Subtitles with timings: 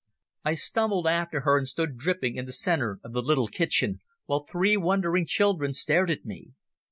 [0.43, 4.47] I stumbled after her and stood dripping in the centre of the little kitchen, while
[4.49, 6.53] three wondering children stared at me.